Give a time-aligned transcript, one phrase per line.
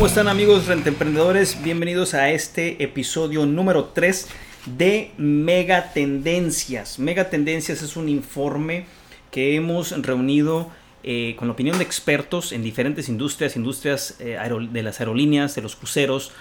[0.00, 1.62] ¿Cómo están amigos rentemprendedores?
[1.62, 4.28] Bienvenidos a este episodio número 3
[4.78, 6.98] de Mega Tendencias.
[6.98, 8.86] Mega Tendencias es un informe
[9.30, 10.70] que hemos reunido
[11.02, 14.38] eh, con la opinión de expertos en diferentes industrias, industrias eh,
[14.70, 16.32] de las aerolíneas, de los cruceros,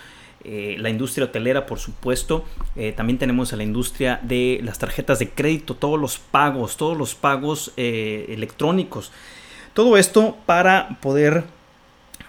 [0.46, 2.46] eh, la industria hotelera, por supuesto.
[2.96, 7.14] también tenemos a la industria de las tarjetas de crédito, todos los pagos, todos los
[7.14, 9.12] pagos electrónicos.
[9.74, 11.59] Todo esto para poder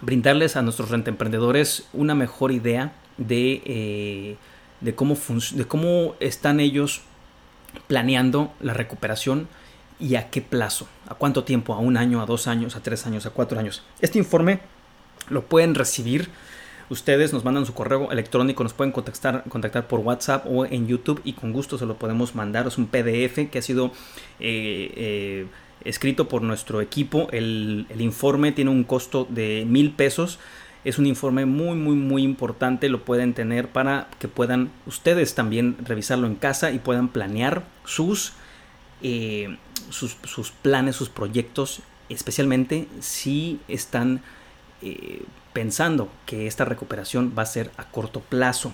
[0.01, 4.37] brindarles a nuestros rentemprendedores una mejor idea de, eh,
[4.81, 5.17] de, cómo
[5.53, 7.01] de cómo están ellos
[7.87, 9.47] planeando la recuperación
[9.99, 13.05] y a qué plazo, a cuánto tiempo, a un año, a dos años, a tres
[13.05, 13.83] años, a cuatro años.
[14.01, 14.59] Este informe
[15.29, 16.29] lo pueden recibir.
[16.89, 21.21] Ustedes nos mandan su correo electrónico, nos pueden contactar, contactar por WhatsApp o en YouTube
[21.23, 22.67] y con gusto se lo podemos mandar.
[22.67, 23.91] Es un PDF que ha sido
[24.39, 25.47] eh, eh,
[25.85, 27.27] escrito por nuestro equipo.
[27.31, 30.39] El, informe tiene un costo de mil pesos.
[30.83, 32.89] Es un informe muy, muy, muy importante.
[32.89, 38.33] Lo pueden tener para que puedan ustedes también revisarlo en casa y puedan planear sus,
[39.01, 39.57] eh,
[39.89, 40.15] sus,
[40.61, 44.21] planes, sus proyectos, especialmente si están
[44.81, 45.23] eh,
[45.53, 48.73] pensando que esta recuperación va a ser a corto plazo.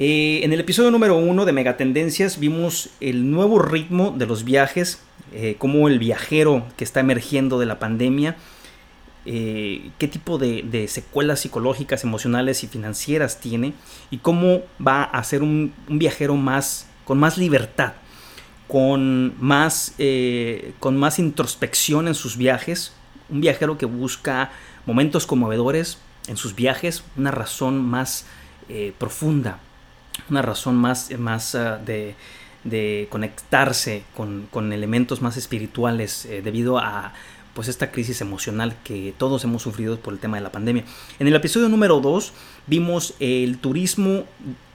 [0.00, 5.02] Eh, en el episodio número uno de Megatendencias vimos el nuevo ritmo de los viajes
[5.32, 8.36] eh, cómo el viajero que está emergiendo de la pandemia,
[9.26, 13.74] eh, qué tipo de, secuelas psicológicas, emocionales y financieras tiene
[14.12, 17.94] y cómo va a ser un, viajero más con más libertad,
[18.68, 19.94] con más,
[20.78, 22.92] con más introspección en sus viajes,
[23.28, 24.52] un viajero que busca
[24.86, 25.98] momentos conmovedores
[26.28, 28.26] en sus viajes, una razón más
[28.98, 29.58] profunda,
[30.30, 32.14] una razón más, más ah, de,
[32.64, 37.12] de conectarse con, elementos más espirituales eh, debido a
[37.54, 40.84] pues esta crisis emocional que todos hemos sufrido por el tema de la pandemia.
[41.18, 42.32] En el episodio número 2
[42.66, 44.24] vimos el turismo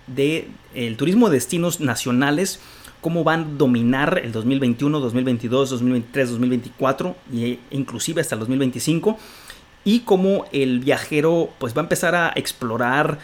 [0.08, 2.60] de el turismo de destinos nacionales
[3.00, 9.18] cómo van a dominar el 2021, 2022, 2023, 2024 e inclusive hasta el 2025
[9.86, 13.20] y cómo el viajero pues va a empezar a explorar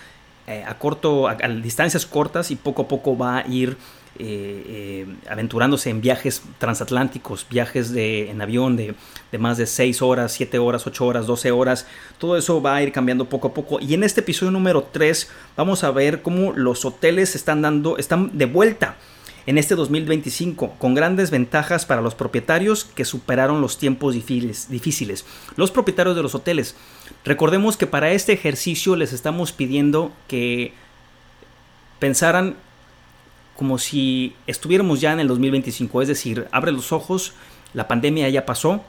[0.49, 3.77] eh, a corto a distancias cortas y poco a poco va a ir
[4.17, 8.95] eh, eh, aventurándose en viajes transatlánticos, viajes de, en avión de,
[9.37, 11.87] más de 6 horas, 7 horas, 8 horas, 12 horas.
[12.17, 13.79] Todo eso va a ir cambiando poco a poco.
[13.79, 18.37] Y en este episodio número 3 vamos a ver cómo los hoteles están dando, están
[18.37, 18.97] de vuelta
[19.45, 25.25] en este 2025, con grandes ventajas para los propietarios que superaron los tiempos difíciles.
[25.55, 26.75] Los propietarios de los hoteles.
[27.25, 30.73] Recordemos que para este ejercicio les estamos pidiendo que
[31.99, 32.55] pensaran
[33.55, 37.33] como si estuviéramos ya en el 2025, es decir, abre los ojos,
[37.73, 38.81] la pandemia ya pasó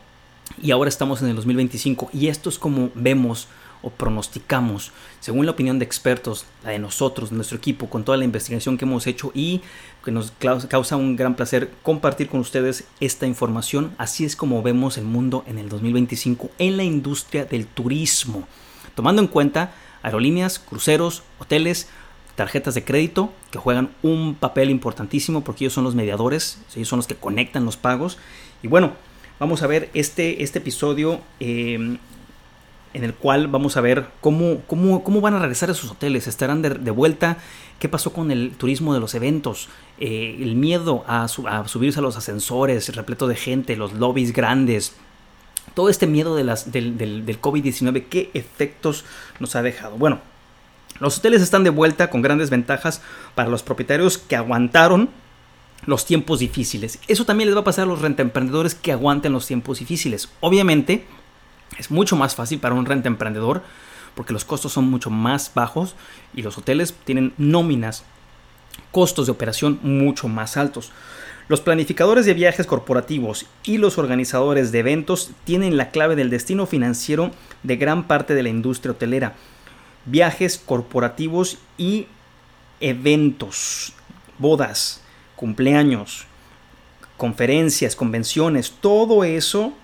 [0.63, 3.49] y ahora estamos en el 2025 y esto es como vemos
[3.83, 8.25] o pronosticamos, según la opinión de expertos, la de nosotros, nuestro equipo, con toda la
[8.25, 9.63] investigación que hemos hecho y
[10.05, 10.33] que nos
[10.69, 13.93] causa un gran placer compartir con ustedes esta información.
[13.99, 18.47] Así es como vemos el mundo en el 2025 en la industria del turismo,
[18.95, 21.89] tomando en cuenta aerolíneas, cruceros, hoteles,
[22.41, 26.99] tarjetas de crédito que juegan un papel importantísimo porque ellos son los mediadores, ellos son
[26.99, 28.17] los que conectan los pagos.
[28.63, 28.93] Y bueno,
[29.39, 31.99] vamos a ver este, este episodio em,
[32.93, 36.27] en el cual vamos a ver cómo, cómo, cómo van a regresar a sus hoteles,
[36.27, 37.39] estarán de, vuelta,
[37.79, 39.69] qué pasó con el turismo de los eventos,
[39.99, 44.97] eh, el miedo a, subirse a los ascensores, repleto de gente, los lobbies grandes.
[45.75, 49.05] Todo este miedo de del, del COVID-19, ¿qué efectos
[49.39, 49.97] nos ha dejado?
[49.97, 50.21] Bueno,
[50.99, 53.03] los hoteles están de vuelta con grandes ventajas
[53.35, 55.11] para los propietarios que aguantaron
[55.87, 56.99] los tiempos difíciles.
[57.09, 60.29] Eso también les va a pasar a los rentemprendedores que aguanten los tiempos difíciles.
[60.41, 61.07] Obviamente,
[61.79, 63.63] es mucho más fácil para un rentemprendedor
[64.15, 65.95] porque los costos son mucho más bajos
[66.35, 68.05] y los hoteles tienen nóminas,
[68.91, 70.93] costos de operación mucho más altos.
[71.49, 76.67] Los planificadores de viajes corporativos y los organizadores de eventos tienen la clave del destino
[76.67, 77.31] financiero
[77.63, 79.35] de gran parte de la industria hotelera
[80.07, 82.07] viajes corporativos y
[82.81, 83.93] eventos,
[84.39, 85.03] bodas,
[85.37, 86.27] cumpleaños,
[87.17, 89.75] conferencias, convenciones, todo eso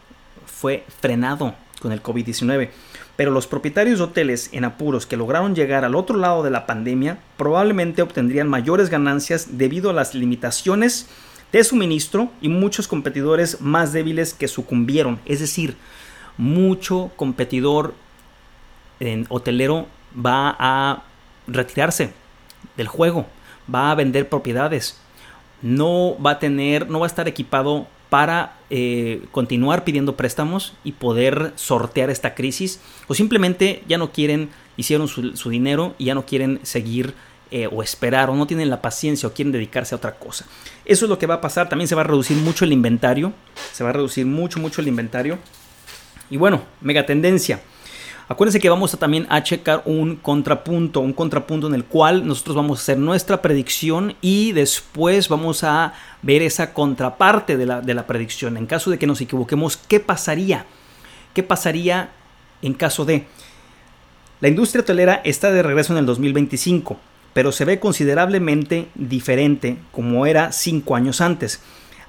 [0.47, 2.71] fue frenado con el COVID-19.
[3.17, 6.67] pero los propietarios de hoteles en apuros que lograron llegar al otro lado de la
[6.67, 11.09] pandemia probablemente obtendrían mayores ganancias debido a las limitaciones
[11.53, 15.19] de suministro y muchos competidores más débiles que sucumbieron.
[15.25, 15.77] Es decir,
[16.37, 17.95] mucho competidor
[19.01, 21.05] en hotelero va a
[21.47, 22.13] retirarse
[22.77, 23.27] del juego,
[23.73, 24.99] va a vender propiedades,
[25.63, 30.93] no va a tener, no va a estar equipado para eh, continuar pidiendo préstamos y
[30.93, 34.49] poder sortear esta crisis o simplemente ya no quieren,
[34.79, 37.13] hicieron su, dinero y ya no quieren seguir
[37.51, 40.47] eh, o esperar o no tienen la paciencia o quieren dedicarse a otra cosa.
[40.87, 43.35] Eso es lo que va a pasar, también se va a reducir mucho el inventario,
[43.75, 45.39] se va a reducir mucho, mucho el inventario.
[46.31, 47.61] Y bueno, mega tendencia.
[48.29, 52.57] Acuérdense que vamos a también a checar un contrapunto, un contrapunto en el cual nosotros
[52.57, 55.93] vamos a hacer nuestra predicción y después vamos a
[56.23, 58.57] ver esa contraparte de la, de la predicción.
[58.57, 60.67] En caso de que nos equivoquemos, ¿qué pasaría?
[61.35, 62.11] ¿Qué pasaría
[62.63, 63.27] en caso de...
[64.41, 66.99] La industria hotelera está de regreso en el 2025,
[67.33, 71.61] pero se ve considerablemente diferente como era cinco años antes.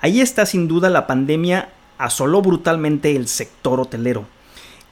[0.02, 1.70] Ahí está sin duda la pandemia
[2.00, 4.26] asoló brutalmente el sector hotelero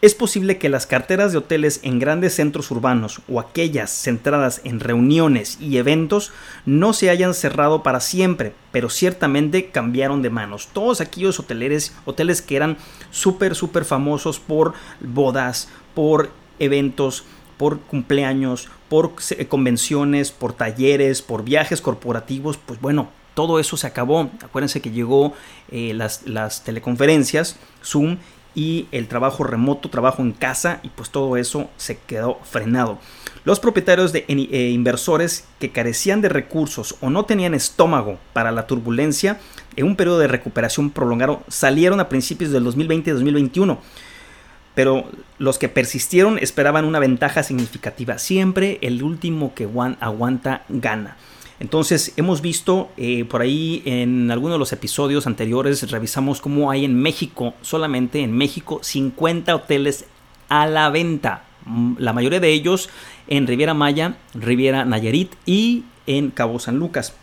[0.06, 4.80] es posible que las carteras de hoteles en grandes centros urbanos o aquellas centradas en
[4.80, 6.32] reuniones y eventos
[6.64, 10.70] no se hayan cerrado para siempre, pero ciertamente cambiaron de manos.
[10.72, 12.78] Todos aquellos hoteles, hoteles que eran
[13.10, 16.30] súper, súper famosos por bodas, por
[16.60, 17.24] eventos,
[17.58, 19.14] por cumpleaños, por
[19.50, 24.30] convenciones, por talleres, por viajes corporativos, pues bueno, todo eso se acabó.
[24.44, 25.34] Acuérdense que llegó
[25.72, 28.18] eh, las, las teleconferencias, Zoom,
[28.56, 32.98] y el trabajo remoto, trabajo en casa y pues todo eso se quedó frenado.
[33.44, 38.66] Los propietarios de e inversores que carecían de recursos o no tenían estómago para la
[38.66, 39.40] turbulencia
[39.76, 43.80] en un periodo de recuperación prolongado salieron a principios del 2020 y 2021.
[44.74, 45.06] Pero
[45.38, 48.18] los que persistieron esperaban una ventaja significativa.
[48.18, 49.70] Siempre el último que
[50.00, 51.18] aguanta gana.
[51.60, 56.84] Entonces hemos visto eh, por ahí en algunos de los episodios anteriores, revisamos cómo hay
[56.84, 60.06] en México, solamente en México, 50 hoteles
[60.50, 61.44] a la venta.
[61.66, 62.90] Mm, la mayoría de ellos
[63.28, 67.14] en Riviera Maya, Riviera Nayarit y en Cabo San Lucas.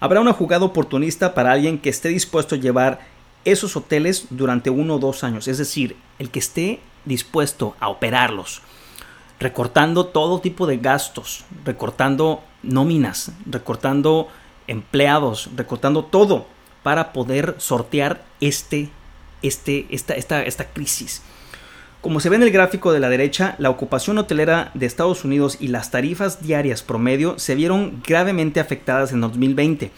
[0.00, 3.00] Habrá una jugada oportunista para alguien que esté dispuesto a llevar
[3.44, 8.62] esos hoteles durante uno o dos años, es decir, el que esté dispuesto a operarlos,
[9.40, 14.28] recortando todo tipo de gastos, recortando nóminas, recortando
[14.66, 16.46] empleados, recortando todo
[16.82, 18.90] para poder sortear este,
[19.42, 21.22] este, esta, esta, esta crisis.
[22.00, 25.56] Como se ve en el gráfico de la derecha, la ocupación hotelera de Estados Unidos
[25.58, 29.90] y las tarifas diarias promedio se vieron gravemente afectadas en 2020,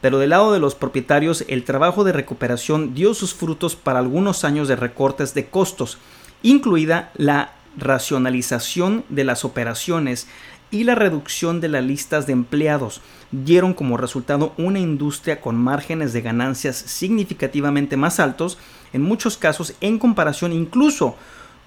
[0.00, 4.44] pero del lado de los propietarios el trabajo de recuperación dio sus frutos para algunos
[4.44, 5.98] años de recortes de costos,
[6.42, 10.28] incluida la racionalización de las operaciones
[10.72, 16.12] y la reducción de las listas de empleados dieron como resultado una industria con márgenes
[16.12, 18.58] de ganancias significativamente más altos,
[18.92, 21.14] en muchos casos en comparación incluso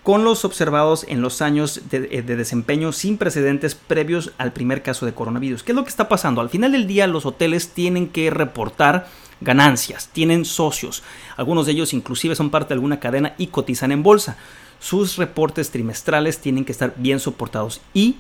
[0.04, 5.06] con los observados en los años de, eh, desempeño sin precedentes previos al primer caso
[5.06, 5.64] de coronavirus.
[5.64, 6.42] ¿Qué es lo que está pasando?
[6.42, 9.08] Al final del día los hoteles tienen que reportar
[9.42, 11.04] ganancias, tienen socios,
[11.38, 14.38] algunos de ellos inclusive son parte de alguna cadena y cotizan en bolsa.
[14.80, 18.18] Sus reportes trimestrales tienen que estar bien soportados y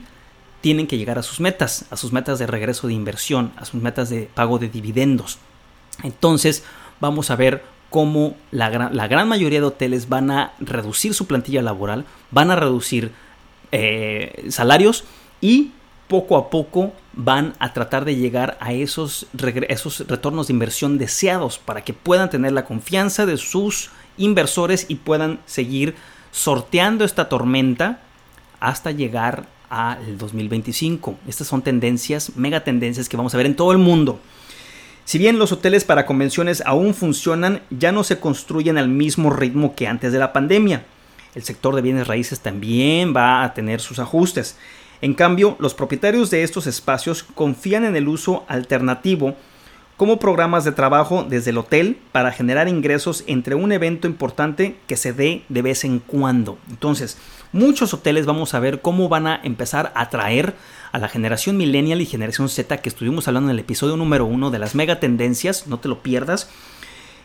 [0.66, 3.80] tienen que llegar a sus metas, a sus metas de regreso de inversión, a sus
[3.80, 5.38] metas de pago de dividendos.
[6.02, 6.64] Entonces
[7.00, 12.06] vamos a ver cómo la gran, mayoría de hoteles van a reducir su plantilla laboral,
[12.32, 13.12] van a reducir
[13.72, 15.04] eh, salarios
[15.40, 15.70] y
[16.08, 19.28] poco a poco van a tratar de llegar a esos,
[19.70, 24.96] esos retornos de inversión deseados para que puedan tener la confianza de sus inversores y
[24.96, 25.94] puedan seguir
[26.32, 28.00] sorteando esta tormenta
[28.60, 31.18] hasta llegar al 2025.
[31.28, 34.20] Estas son tendencias, mega tendencias que vamos a ver en todo el mundo.
[35.06, 39.76] Si bien los hoteles para convenciones aún funcionan, ya no se construyen al mismo ritmo
[39.76, 40.86] que antes de la pandemia.
[41.36, 44.58] El sector de bienes raíces también va a tener sus ajustes.
[45.02, 49.36] En cambio, los propietarios de estos espacios confían en el uso alternativo
[49.98, 54.98] como programas de trabajo desde el hotel para generar ingresos entre un evento importante que
[54.98, 56.58] se dé de vez en cuando.
[56.70, 57.18] Entonces,
[57.52, 60.56] muchos hoteles vamos a ver cómo van a empezar a atraer
[60.92, 64.52] a la generación millennial y generación Z que estuvimos hablando en el episodio número uno
[64.52, 66.50] de las mega tendencias, no te lo pierdas.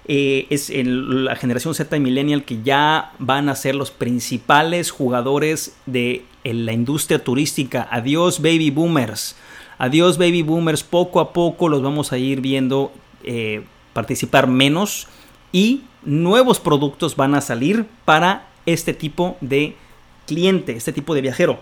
[0.07, 5.77] Eh, es la generación Z y millennial que ya van a ser los principales jugadores
[5.87, 7.87] de la industria turística.
[7.91, 9.37] Adiós baby boomers.
[9.79, 10.83] Adiós baby boomers.
[10.83, 13.63] Poco a poco los vamos a ir viendo eh,
[13.93, 15.07] participar menos
[15.53, 19.77] y nuevos productos van a salir para este tipo de
[20.31, 21.59] cliente, este tipo de viajero.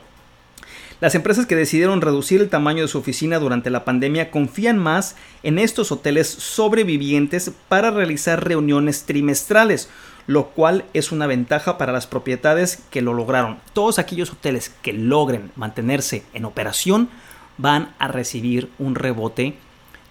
[1.00, 5.16] Las empresas que decidieron reducir el tamaño de su oficina durante la pandemia confían más
[5.42, 9.88] en estos hoteles sobrevivientes para realizar reuniones trimestrales,
[10.26, 13.56] lo cual es una ventaja para las propiedades que lo lograron.
[13.72, 17.08] Todos aquellos hoteles que logren mantenerse en operación
[17.56, 19.54] van a recibir un rebote.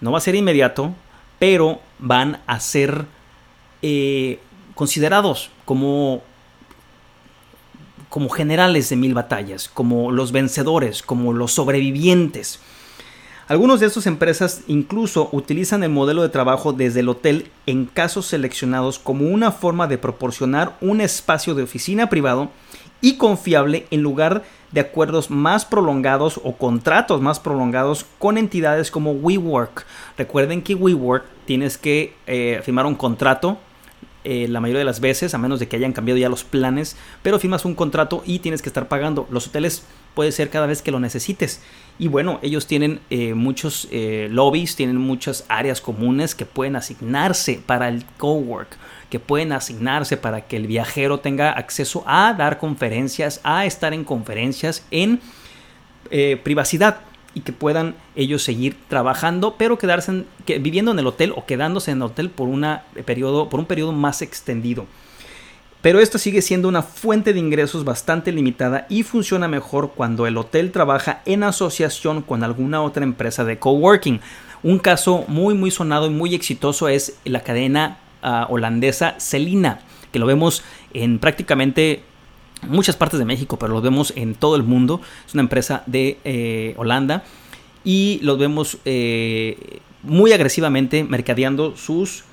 [0.00, 0.94] No va a ser inmediato,
[1.38, 3.04] pero van a ser
[3.82, 4.40] eh,
[4.74, 6.22] considerados como
[8.08, 12.60] como generales de mil batallas, como los vencedores, como los sobrevivientes.
[13.48, 18.26] Algunos de estas empresas incluso utilizan el modelo de trabajo desde el hotel en casos
[18.26, 22.50] seleccionados como una forma de proporcionar un espacio de oficina privado
[23.00, 29.12] y confiable en lugar de acuerdos más prolongados o contratos más prolongados con entidades como
[29.12, 29.86] WeWork.
[30.18, 33.58] Recuerden que WeWork tienes que eh, firmar un contrato
[34.24, 36.96] eh, la mayoría de las veces, a menos de que hayan cambiado ya los planes,
[37.22, 39.26] pero firmas un contrato y tienes que estar pagando.
[39.30, 39.84] Los hoteles
[40.14, 41.60] puede ser cada vez que lo necesites.
[41.98, 47.60] Y bueno, ellos tienen eh, muchos eh, lobbies, tienen muchas áreas comunes que pueden asignarse
[47.64, 48.76] para el cowork,
[49.10, 54.04] que pueden asignarse para que el viajero tenga acceso a dar conferencias, a estar en
[54.04, 55.20] conferencias en
[56.42, 57.00] privacidad
[57.34, 61.98] y que puedan ellos seguir trabajando, pero quedarse viviendo en el hotel o quedándose en
[61.98, 64.86] el hotel por, una periodo, por un periodo más extendido.
[65.80, 70.36] Pero esto sigue siendo una fuente de ingresos bastante limitada y funciona mejor cuando el
[70.36, 74.20] hotel trabaja en asociación con alguna otra empresa de coworking.
[74.64, 79.80] Un caso muy muy sonado y muy exitoso es la cadena ah, holandesa Celina,
[80.10, 82.02] que lo vemos en prácticamente
[82.66, 85.00] muchas partes de México, pero los vemos en todo el mundo.
[85.26, 87.24] Es una empresa de eh, Holanda
[87.84, 92.24] y los vemos eh, muy agresivamente mercadeando sus,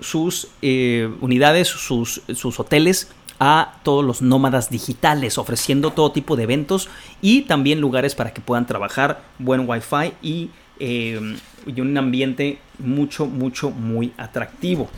[0.00, 6.44] sus eh, unidades, sus, sus hoteles a todos los nómadas digitales, ofreciendo todo tipo de
[6.44, 6.88] eventos
[7.20, 13.70] y también lugares para que puedan trabajar, buen wifi y, y un ambiente mucho, mucho,
[13.70, 14.88] muy atractivo.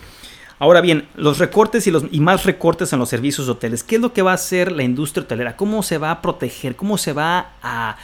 [0.59, 3.85] Ahora bien, los recortes y, los, y más recortes en los servicios de hoteles.
[3.85, 5.57] ¿Qué es lo que va a hacer la industria hotelera?
[5.57, 6.77] ¿Cómo se va a proteger?
[6.77, 7.97] ¿Cómo se va a,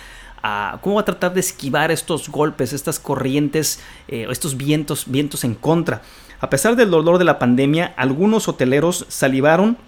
[0.82, 5.54] cómo va a tratar de esquivar estos golpes, estas corrientes, eh, estos vientos, vientos en
[5.54, 6.02] contra?
[6.40, 9.78] A pesar del dolor de la pandemia, algunos hoteleros salivaron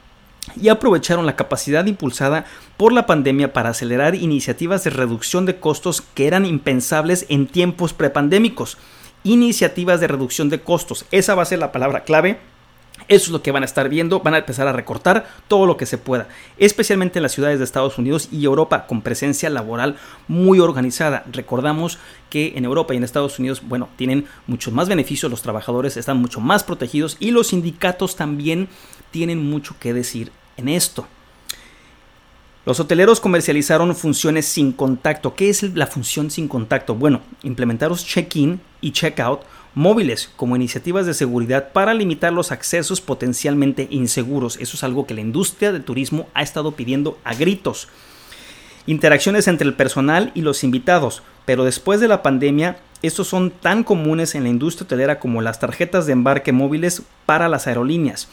[0.58, 2.46] y aprovecharon la capacidad impulsada
[2.78, 7.92] por la pandemia para acelerar iniciativas de reducción de costos que eran impensables en tiempos
[7.92, 8.78] prepandémicos.
[9.22, 11.04] Iniciativas de reducción de costos.
[11.10, 12.38] Esa va a ser la palabra clave
[13.08, 15.76] eso es lo que van a estar viendo, van a empezar a recortar todo lo
[15.76, 19.96] que se pueda, especialmente en las ciudades de Estados Unidos y Europa con presencia laboral
[20.28, 21.24] muy organizada.
[21.32, 21.98] Recordamos
[22.30, 26.18] que en Europa y en Estados Unidos, bueno, tienen muchos más beneficios, los trabajadores están
[26.18, 28.68] mucho más protegidos y los sindicatos también
[29.10, 31.06] tienen mucho que decir en esto.
[32.66, 35.34] Los hoteleros comercializaron funciones sin contacto.
[35.34, 36.94] ¿Qué es la función sin contacto?
[36.94, 39.42] Bueno, implementaron check-in y check-out
[39.74, 44.56] móviles como iniciativas de seguridad para limitar los accesos potencialmente inseguros.
[44.60, 47.88] Eso es algo que la industria del turismo ha estado pidiendo a gritos.
[48.86, 53.84] Interacciones entre el personal y los invitados, pero después de la pandemia estos son tan
[53.84, 58.28] comunes en la industria hotelera como las tarjetas de embarque móviles para las aerolíneas.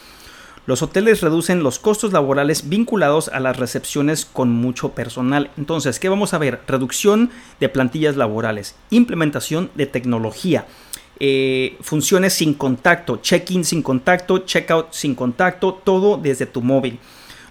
[0.65, 5.49] Los hoteles reducen los costos laborales vinculados a las recepciones con mucho personal.
[5.57, 6.61] Entonces, ¿qué vamos a ver?
[6.67, 10.65] Reducción de plantillas laborales, implementación de tecnología,
[11.23, 16.97] eh, funciones sin contacto, check-in sin contacto, check-out sin contacto, todo desde tu móvil.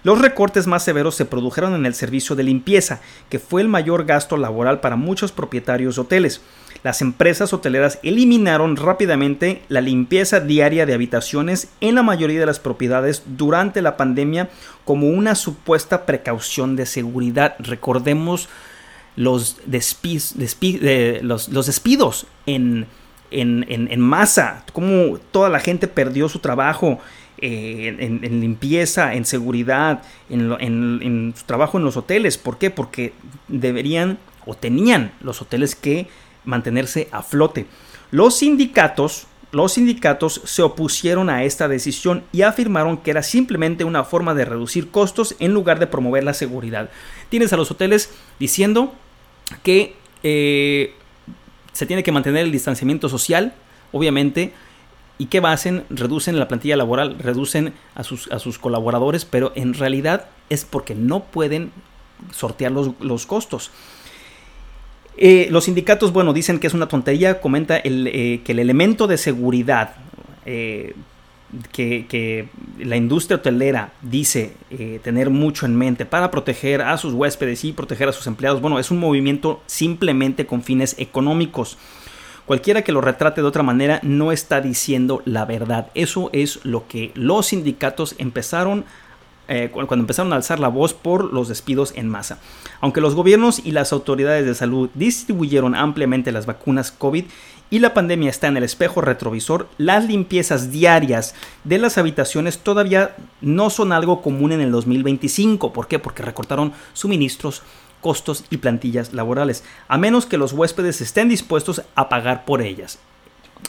[0.03, 2.99] Los recortes más severos se produjeron en el servicio de limpieza,
[3.29, 6.41] que fue el mayor gasto laboral para muchos propietarios de hoteles.
[6.83, 12.59] Las empresas hoteleras eliminaron rápidamente la limpieza diaria de habitaciones en la mayoría de las
[12.59, 14.49] propiedades durante la pandemia
[14.83, 17.55] como una supuesta precaución de seguridad.
[17.59, 18.49] Recordemos
[19.15, 22.85] los, los despidos en
[23.31, 26.99] en, masa, cómo toda la gente perdió su trabajo
[27.37, 32.37] eh, en, limpieza, en seguridad, en, su trabajo en los hoteles.
[32.37, 32.69] ¿Por qué?
[32.69, 33.13] Porque
[33.47, 36.07] deberían o tenían los hoteles que
[36.43, 37.65] mantenerse a flote.
[38.11, 44.03] Los sindicatos, los sindicatos se opusieron a esta decisión y afirmaron que era simplemente una
[44.03, 46.89] forma de reducir costos en lugar de promover la seguridad.
[47.29, 48.93] Tienes a los hoteles diciendo
[49.63, 50.93] que eh,
[51.73, 53.53] se tiene que mantener el distanciamiento social,
[53.91, 54.53] obviamente.
[55.17, 55.83] ¿Y qué hacen?
[55.89, 60.95] Reducen la plantilla laboral, reducen a sus, a sus colaboradores, pero en realidad es porque
[60.95, 61.71] no pueden
[62.31, 63.71] sortear los, costos.
[65.17, 69.07] Eh, los sindicatos, bueno, dicen que es una tontería, comenta el, eh, que el elemento
[69.07, 69.95] de seguridad,
[70.45, 70.95] eh,
[71.71, 72.47] que,
[72.79, 77.73] la industria hotelera dice eh, tener mucho en mente para proteger a sus huéspedes y
[77.73, 81.77] proteger a sus empleados, bueno, es un movimiento simplemente con fines económicos.
[82.45, 85.87] Cualquiera que lo retrate de otra manera no está diciendo la verdad.
[85.93, 88.83] Eso es lo que los sindicatos empezaron
[89.47, 92.39] eh, cuando empezaron a alzar la voz por los despidos en masa.
[92.79, 97.25] Aunque los gobiernos y las autoridades de salud distribuyeron ampliamente las vacunas COVID
[97.71, 103.15] y la pandemia está en el espejo retrovisor, las limpiezas diarias de las habitaciones todavía
[103.39, 105.71] no son algo común en el 2025.
[105.71, 105.97] ¿Por qué?
[105.97, 107.63] Porque recortaron suministros,
[108.01, 112.99] costos y plantillas laborales, a menos que los huéspedes estén dispuestos a pagar por ellas.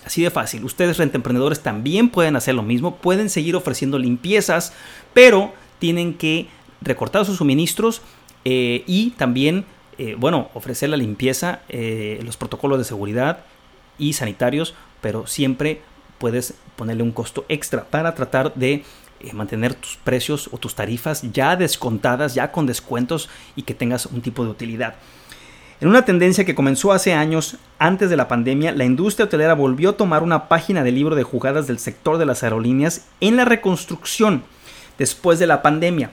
[0.04, 0.64] Así de fácil.
[0.64, 4.72] Ustedes rentemprendedores también pueden hacer lo mismo, pueden seguir ofreciendo limpiezas,
[5.14, 6.48] pero tienen que
[6.80, 8.02] recortar sus suministros
[8.44, 9.64] eh, y también,
[9.98, 13.44] eh, bueno, ofrecer la limpieza, eh, los protocolos de seguridad
[13.98, 15.82] y sanitarios, pero siempre
[16.18, 18.84] puedes ponerle un costo extra para tratar de
[19.32, 24.20] mantener tus precios o tus tarifas ya descontadas, ya con descuentos y que tengas un
[24.20, 24.94] tipo de utilidad.
[25.80, 29.90] En una tendencia que comenzó hace años, antes de la pandemia, la industria hotelera volvió
[29.90, 33.44] a tomar una página del libro de jugadas del sector de las aerolíneas en la
[33.44, 34.44] reconstrucción
[34.96, 36.12] después de la pandemia.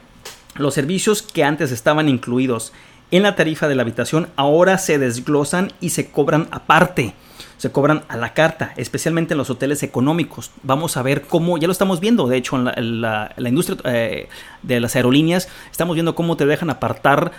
[0.56, 2.74] Los servicios que antes estaban incluidos
[3.12, 7.14] en la tarifa de la habitación ahora se desglosan y se cobran aparte.
[7.60, 10.50] Se cobran a la carta, especialmente en los hoteles económicos.
[10.64, 14.30] Vamos a ver cómo, ya lo estamos viendo, de hecho, en la, industria eh,
[14.64, 17.32] de las aerolíneas, estamos viendo cómo te dejan apartar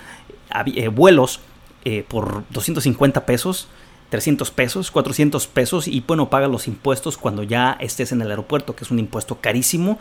[0.66, 1.40] eh, vuelos
[1.84, 3.68] eh, por 250 pesos
[4.10, 8.74] 300 pesos, 400 pesos y bueno, paga los impuestos cuando ya estés en el aeropuerto,
[8.74, 9.98] que es un impuesto carísimo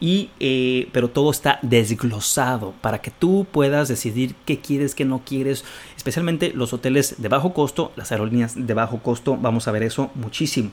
[0.00, 5.22] y, eh, pero todo está desglosado para que tú puedas decidir qué quieres, qué no
[5.24, 5.64] quieres,
[5.96, 10.10] especialmente los hoteles de bajo costo, las aerolíneas de bajo costo, vamos a ver eso
[10.14, 10.70] muchísimo.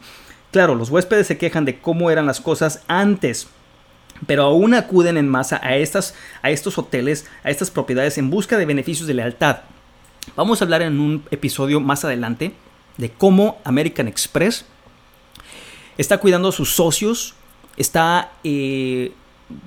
[0.51, 3.48] Claro, los huéspedes se quejan de cómo eran las cosas antes,
[4.27, 8.58] pero aún acuden en masa a, estas, a estos hoteles, a estas propiedades en busca
[8.58, 9.62] de beneficios de lealtad.
[10.36, 12.53] Vamos a hablar en un episodio más adelante
[12.98, 14.65] de cómo American Express
[15.98, 17.35] está cuidando a sus socios
[17.77, 19.11] está eh,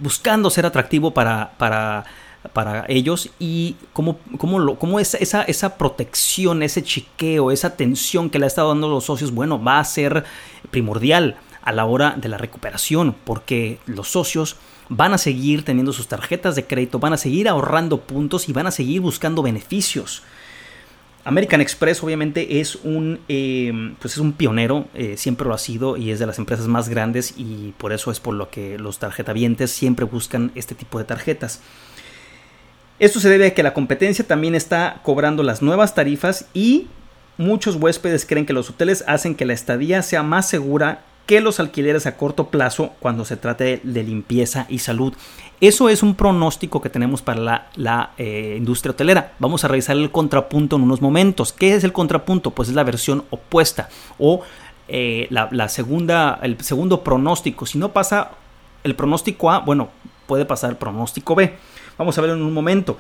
[0.01, 2.05] buscando ser atractivo para, para,
[2.53, 8.39] para ellos y cómo, cómo, cómo esa, esa, esa, protección, ese chiqueo, esa atención que
[8.39, 10.25] le ha estado dando los socios, bueno, va a ser
[10.71, 14.57] primordial a la hora de la recuperación, porque los socios
[14.89, 18.67] van a seguir teniendo sus tarjetas de crédito, van a seguir ahorrando puntos y van
[18.67, 20.23] a seguir buscando beneficios.
[21.25, 25.97] American Express obviamente es un, eh, pues es un pionero, eh, siempre lo ha sido
[25.97, 28.99] y es de las empresas más grandes y por eso es por lo que los
[28.99, 31.61] tarjetavientes siempre buscan este tipo de tarjetas.
[32.99, 36.89] Esto se debe a que la competencia también está cobrando las nuevas tarifas y
[37.37, 41.61] muchos huéspedes creen que los hoteles hacen que la estadía sea más segura que los
[41.61, 45.13] alquileres a corto plazo cuando se trate de limpieza y salud.
[45.61, 49.33] Eso es un pronóstico que tenemos para la, eh, industria hotelera.
[49.39, 51.53] Vamos a revisar el contrapunto en unos momentos.
[51.53, 52.53] ¿Qué es el contrapunto?
[52.53, 54.41] Pues es la versión opuesta o
[54.89, 57.67] eh, la, segunda, el segundo pronóstico.
[57.67, 58.31] Si no pasa
[58.83, 59.91] el pronóstico A, bueno,
[60.27, 61.55] puede pasar el pronóstico B.
[61.99, 62.97] Vamos a ver en un momento.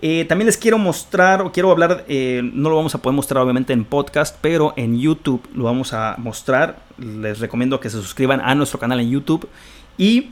[0.00, 3.72] Eh, también les quiero mostrar, o quiero hablar, no lo vamos a poder mostrar obviamente
[3.72, 6.80] en podcast, pero en YouTube lo vamos a mostrar.
[6.98, 9.48] Les recomiendo que se suscriban a nuestro canal en YouTube.
[9.96, 10.30] Y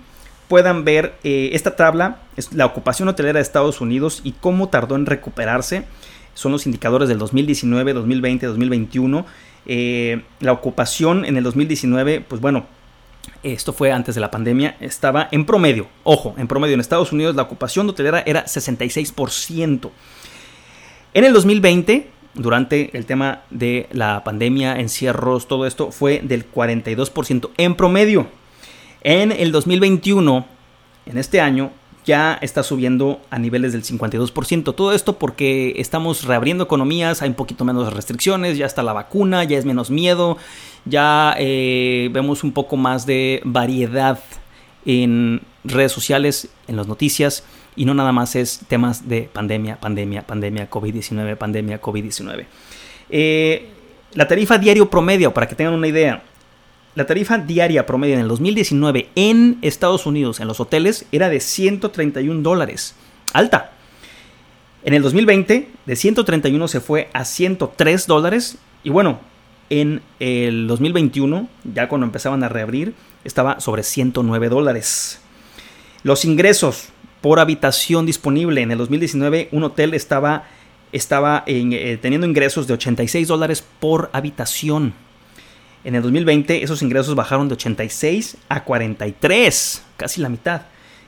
[0.48, 2.18] puedan ver eh, esta tabla,
[2.52, 5.84] la ocupación hotelera de Estados Unidos y cómo tardó en recuperarse.
[6.34, 9.26] Son los indicadores del 2019, 2020, 2021.
[10.40, 12.66] la ocupación en el 2019, pues bueno,
[13.52, 17.36] esto fue antes de la pandemia, estaba en promedio, ojo, en promedio en Estados Unidos
[17.36, 19.90] la ocupación hotelera era 66%.
[21.14, 27.50] En el 2020, durante el tema de la pandemia, encierros, todo esto, fue del 42%
[27.56, 28.26] en promedio.
[29.02, 30.46] En el 2021,
[31.06, 31.70] en este año,
[32.06, 34.74] ya está subiendo a niveles del 52%.
[34.74, 39.42] Todo esto porque estamos reabriendo economías, hay un poquito menos restricciones, ya está la vacuna,
[39.44, 40.38] ya es menos miedo,
[40.84, 44.20] ya eh, vemos un poco más de variedad
[44.86, 47.42] en redes sociales, en las noticias,
[47.74, 52.46] y no nada más es temas de pandemia, pandemia, pandemia, COVID-19, pandemia, COVID-19.
[53.10, 53.68] Eh,
[54.14, 56.22] la tarifa diario promedio, para que tengan una idea,
[56.96, 61.40] la tarifa diaria promedio en el 2019 en Estados Unidos, en los hoteles, era de
[61.40, 62.96] 131 dólares.
[63.34, 63.72] Alta.
[64.82, 68.56] En el 2020, de 131 se fue a 103 dólares.
[68.82, 69.20] Y bueno,
[69.68, 75.20] en el 2021, ya cuando empezaban a reabrir, estaba sobre 109 dólares.
[76.02, 76.88] Los ingresos
[77.20, 80.44] por habitación disponible en el 2019, un hotel estaba,
[80.92, 84.94] estaba eh, teniendo ingresos de 86 dólares por habitación.
[85.86, 90.62] En el 2020 esos ingresos bajaron de 86 a 43, casi la mitad.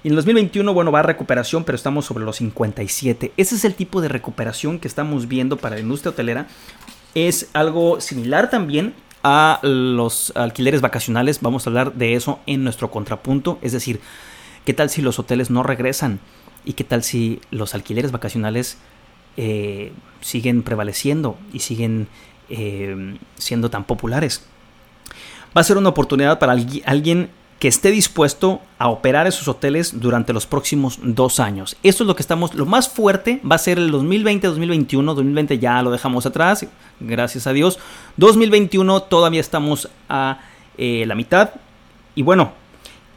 [0.05, 3.33] Y en el 2021, bueno, va a recuperación, pero estamos sobre los 57.
[3.37, 6.47] Ese es el tipo de recuperación que estamos viendo para la industria hotelera.
[7.17, 11.41] Es algo similar también a los alquileres vacacionales.
[11.41, 13.59] Vamos a hablar de eso en nuestro contrapunto.
[13.63, 13.99] Es decir,
[14.65, 16.21] ¿qué tal si los hoteles no regresan?
[16.65, 18.79] ¿Y qué tal si los alquileres vacacionales
[19.37, 22.07] eh, siguen prevaleciendo y siguen
[22.49, 24.45] eh, siendo tan populares?
[25.57, 30.33] Va a ser una oportunidad para alguien que esté dispuesto a operar esos hoteles durante
[30.33, 31.77] los próximos dos años.
[31.83, 35.83] Esto es lo que estamos, lo más fuerte va a ser el 2020-2021, 2020 ya
[35.83, 36.67] lo dejamos atrás,
[37.01, 37.79] gracias a Dios.
[38.17, 40.39] 2021 todavía estamos a
[40.77, 41.51] eh, la mitad.
[42.15, 42.53] Y bueno,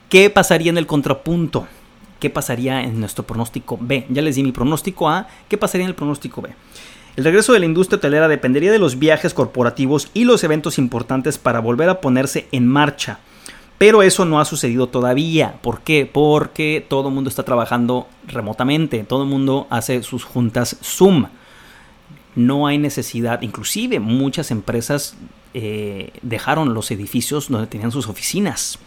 [0.10, 1.68] ¿qué pasaría en el contrapunto?
[2.20, 4.08] ¿Qué pasaría en nuestro pronóstico B?
[4.10, 6.50] Ya les di mi pronóstico A, ¿qué pasaría en el pronóstico B?
[7.18, 11.38] El regreso de la industria hotelera dependería de los viajes corporativos y los eventos importantes
[11.38, 13.20] para volver a ponerse en marcha.
[13.78, 15.56] Pero eso no ha sucedido todavía.
[15.62, 16.10] ¿Por qué?
[16.12, 21.26] Porque todo el mundo está trabajando remotamente, todo el mundo hace sus juntas Zoom.
[22.36, 25.18] No hay necesidad, inclusive muchas empresas
[25.54, 28.80] eh, dejaron los edificios donde tenían sus oficinas.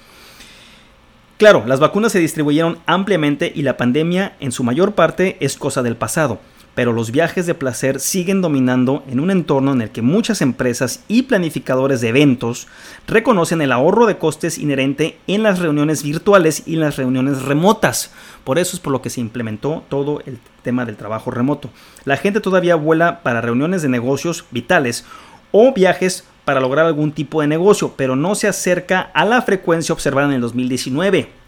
[1.37, 5.83] Claro, las vacunas se distribuyeron ampliamente y la pandemia en su mayor parte es cosa
[5.83, 6.39] del pasado
[6.75, 11.05] pero los viajes de placer siguen dominando en un entorno en el que muchas empresas
[11.09, 12.67] y planificadores de eventos
[13.07, 18.13] reconocen el ahorro de costes inherente en las reuniones virtuales y las reuniones remotas.
[18.45, 21.71] Por eso es por lo que se implementó todo el tema del trabajo remoto.
[22.05, 25.05] La gente todavía vuela para reuniones de negocios vitales
[25.53, 29.93] o viajes para lograr algún tipo de negocio, pero no se acerca a la frecuencia
[29.93, 31.44] observada en el 2019.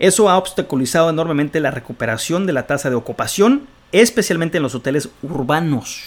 [0.00, 5.10] Eso ha obstaculizado enormemente la recuperación de la tasa de ocupación, especialmente en los hoteles
[5.22, 6.00] urbanos.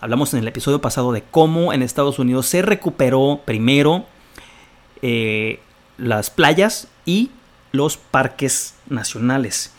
[0.00, 4.06] Hablamos en el episodio pasado de cómo en Estados Unidos se recuperó primero
[5.02, 5.58] eh,
[5.98, 7.30] las playas y
[7.72, 9.72] los parques nacionales.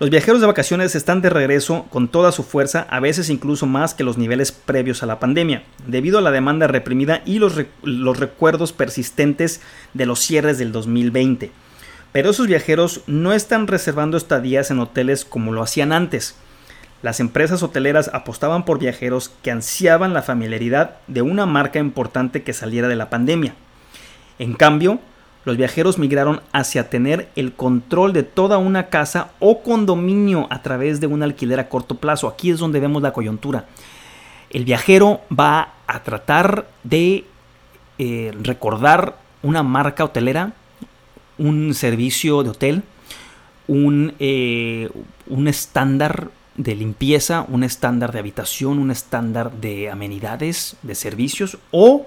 [0.00, 3.94] Los viajeros de vacaciones están de regreso con toda su fuerza, a veces incluso más
[3.94, 8.18] que los niveles previos a la pandemia, debido a la demanda reprimida y los, los
[8.18, 9.60] recuerdos persistentes
[9.94, 11.52] de los cierres del 2020.
[12.16, 16.34] Pero esos viajeros no están reservando estadías en hoteles como lo hacían antes.
[17.02, 22.54] Las empresas hoteleras apostaban por viajeros que ansiaban la familiaridad de una marca importante que
[22.54, 23.54] saliera de la pandemia.
[24.38, 24.98] En cambio,
[25.44, 31.00] los viajeros migraron hacia tener el control de toda una casa o condominio a través
[31.00, 32.28] de un alquiler a corto plazo.
[32.28, 33.66] Aquí es donde vemos la coyuntura.
[34.48, 37.26] El viajero va a tratar de
[37.98, 40.54] eh, recordar una marca hotelera
[41.38, 42.82] un servicio de hotel,
[43.68, 44.88] un, eh,
[45.26, 52.06] un estándar de limpieza, un estándar de habitación, un estándar de amenidades, de servicios, o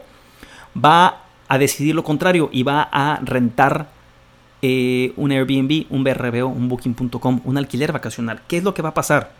[0.73, 3.89] va a decidir lo contrario y va a rentar
[4.61, 8.41] eh, un Airbnb, un BRBO, un Booking.com, un alquiler vacacional.
[8.47, 9.38] ¿Qué es lo que va a pasar?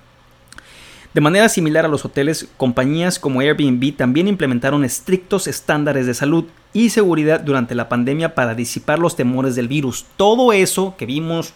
[1.14, 6.46] De manera similar a los hoteles, compañías como Airbnb también implementaron estrictos estándares de salud
[6.72, 10.06] y seguridad durante la pandemia para disipar los temores del virus.
[10.18, 11.54] Todo eso que vimos,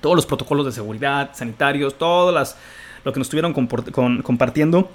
[0.00, 2.56] todos los protocolos de seguridad, sanitarios, todo las,
[3.04, 4.90] lo que nos estuvieron compartiendo,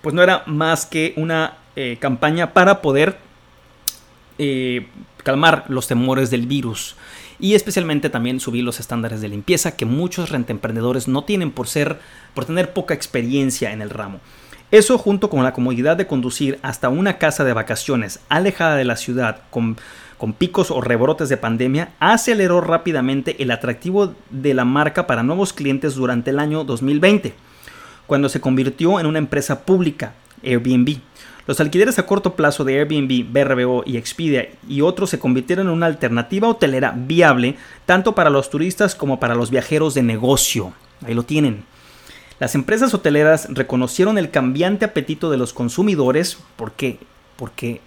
[0.00, 3.18] pues no era más que una eh, campaña para poder
[4.38, 4.86] eh,
[5.24, 6.94] calmar los temores del virus
[7.38, 11.98] y especialmente también subir los estándares de limpieza que muchos rentemprendedores no tienen por ser
[12.34, 14.20] por tener poca experiencia en el ramo.
[14.70, 18.96] Eso junto con la comodidad de conducir hasta una casa de vacaciones alejada de la
[18.96, 19.76] ciudad con,
[20.18, 25.52] con picos o rebrotes de pandemia aceleró rápidamente el atractivo de la marca para nuevos
[25.52, 27.34] clientes durante el año 2020,
[28.06, 30.98] cuando se convirtió en una empresa pública, Airbnb.
[31.46, 35.74] Los alquileres a corto plazo de Airbnb, BRBO y Expedia y otros se convirtieron en
[35.74, 40.72] una alternativa hotelera viable tanto para los turistas como para los viajeros de negocio.
[41.04, 41.64] Ahí lo tienen.
[42.40, 46.98] Las empresas hoteleras reconocieron el cambiante apetito de los consumidores porque
[47.36, 47.80] porque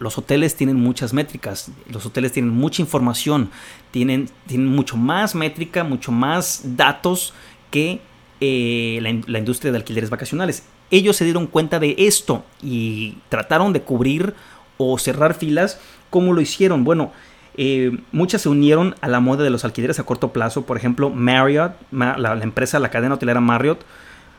[0.00, 3.50] los hoteles tienen muchas métricas, los hoteles tienen mucha información,
[3.90, 7.34] tienen, tienen mucho más métrica, mucho más datos
[7.70, 8.00] que
[8.40, 13.82] eh, la industria de alquileres vacacionales ellos se dieron cuenta de esto y trataron de
[13.82, 14.34] cubrir
[14.76, 15.80] o cerrar filas.
[16.10, 16.84] ¿Cómo lo hicieron?
[16.84, 17.12] Bueno,
[17.56, 20.64] eh, muchas se unieron a la moda de los alquileres a corto plazo.
[20.64, 23.80] Por ejemplo, Marriott, la, empresa, la cadena hotelera Marriott,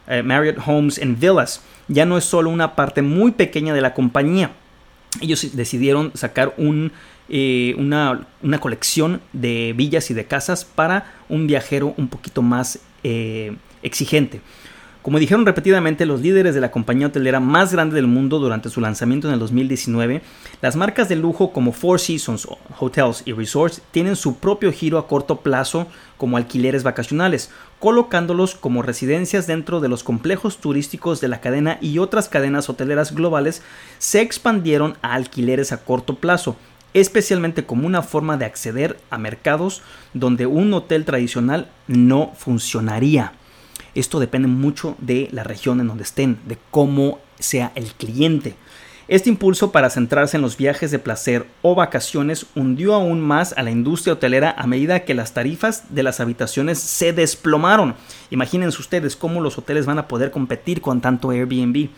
[0.08, 3.94] eh, Marriott Homes and Villas, ya no es solo una parte muy pequeña de la
[3.94, 4.52] compañía.
[5.22, 6.56] Ellos decidieron sacar
[7.30, 8.28] eh, una,
[8.60, 12.80] colección de villas y de casas para un viajero un poquito más
[13.82, 14.42] exigente
[15.10, 18.80] Como dijeron repetidamente los líderes de la compañía hotelera más grande del mundo durante su
[18.80, 20.22] lanzamiento en el 2019,
[20.62, 25.08] las marcas de lujo como Four Seasons Hotels y Resorts tienen su propio giro a
[25.08, 31.42] corto plazo como alquileres vacacionales, colocándolos como residencias dentro de los complejos turísticos de la
[31.42, 33.64] cadena y otras cadenas hoteleras globales
[33.98, 36.56] se expandieron a alquileres a corto plazo,
[36.94, 39.82] especialmente como una forma de acceder a mercados
[40.14, 43.34] donde un hotel tradicional no funcionaría.
[44.00, 48.56] Esto depende mucho de la región en donde estén, de cómo sea el cliente.
[49.10, 53.62] Este impulso para centrarse en los viajes de placer o vacaciones hundió aún más a
[53.62, 57.96] la industria hotelera a medida que las tarifas de las habitaciones se desplomaron.
[58.30, 61.90] Imagínense ustedes cómo los hoteles van a poder competir con tanto Airbnb.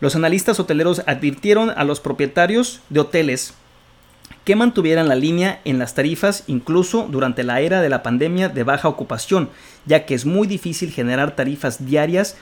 [0.00, 3.54] Los analistas hoteleros advirtieron a los propietarios de hoteles
[4.46, 8.62] que mantuvieran la línea en las tarifas incluso durante la era de la pandemia de
[8.62, 9.50] baja ocupación,
[9.86, 12.36] ya que es muy difícil generar tarifas diarias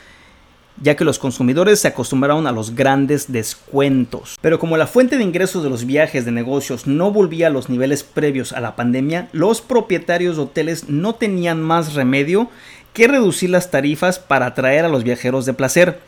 [0.80, 4.36] ya que los consumidores se acostumbraron a los grandes descuentos.
[4.40, 7.68] Pero como la fuente de ingresos de los viajes de negocios no volvía a los
[7.68, 12.50] niveles previos a la pandemia, los propietarios de hoteles no tenían más remedio
[12.92, 16.00] que reducir las tarifas para atraer a los viajeros de placer.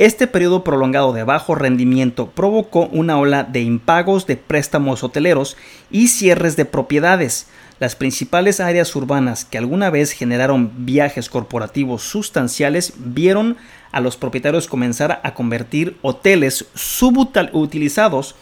[0.00, 5.56] Este periodo prolongado de bajo rendimiento provocó una ola de impagos de préstamos hoteleros
[5.88, 7.46] y cierres de propiedades.
[7.78, 13.56] Las principales áreas urbanas que alguna vez generaron viajes corporativos sustanciales vieron
[13.92, 18.34] a los propietarios comenzar a convertir hoteles subutilizados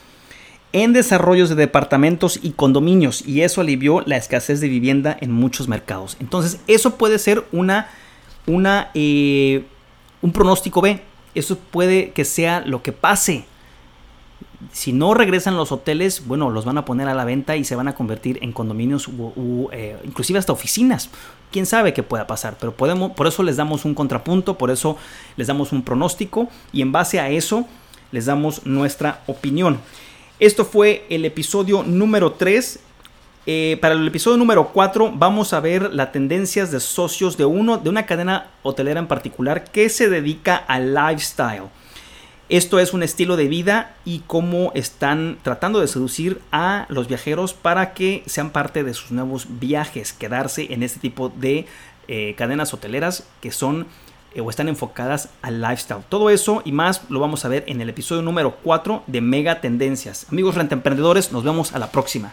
[0.72, 5.68] en desarrollos de departamentos y condominios y eso alivió la escasez de vivienda en muchos
[5.68, 6.16] mercados.
[6.18, 7.88] Entonces eso puede ser una,
[8.46, 9.66] una eh,
[10.22, 13.44] un pronóstico B eso puede que sea lo que pase.
[14.72, 17.74] Si no regresan los hoteles, bueno, los van a poner a la venta y se
[17.74, 19.08] van a convertir en condominios
[19.72, 21.10] eh, inclusive hasta oficinas.
[21.50, 24.96] Quién sabe qué pueda pasar, pero podemos, por eso les damos un contrapunto, por eso
[25.36, 27.66] les damos un pronóstico y en base a eso
[28.12, 29.78] les damos nuestra opinión.
[30.38, 32.80] Esto fue el episodio número 3
[33.44, 37.78] eh, para el episodio número 4 vamos a ver las tendencias de socios de, uno,
[37.78, 41.64] de una cadena hotelera en particular que se dedica al lifestyle.
[42.48, 47.54] Esto es un estilo de vida y cómo están tratando de seducir a los viajeros
[47.54, 51.66] para que sean parte de sus nuevos viajes, quedarse en este tipo de
[52.08, 53.86] eh, cadenas hoteleras que son
[54.34, 56.02] eh, o están enfocadas al lifestyle.
[56.08, 59.60] Todo eso y más lo vamos a ver en el episodio número 4 de Mega
[59.60, 60.26] Tendencias.
[60.30, 62.32] Amigos renta emprendedores, nos vemos a la próxima.